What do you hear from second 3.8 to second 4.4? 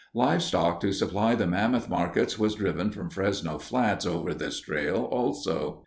over